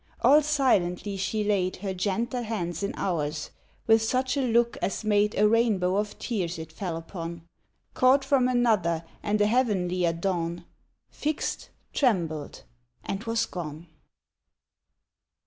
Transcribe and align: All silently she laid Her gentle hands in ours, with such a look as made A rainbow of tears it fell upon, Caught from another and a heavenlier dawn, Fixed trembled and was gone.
All 0.21 0.41
silently 0.41 1.15
she 1.15 1.43
laid 1.43 1.75
Her 1.75 1.93
gentle 1.93 2.41
hands 2.41 2.81
in 2.81 2.91
ours, 2.97 3.51
with 3.85 4.01
such 4.01 4.35
a 4.35 4.41
look 4.41 4.75
as 4.77 5.03
made 5.03 5.37
A 5.37 5.47
rainbow 5.47 5.95
of 5.97 6.17
tears 6.17 6.57
it 6.57 6.71
fell 6.71 6.97
upon, 6.97 7.43
Caught 7.93 8.25
from 8.25 8.47
another 8.47 9.03
and 9.21 9.39
a 9.41 9.45
heavenlier 9.45 10.11
dawn, 10.13 10.65
Fixed 11.11 11.69
trembled 11.93 12.63
and 13.03 13.23
was 13.25 13.45
gone. 13.45 13.85